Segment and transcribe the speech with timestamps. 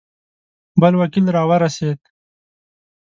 [0.81, 1.99] بل وکیل را ورسېد.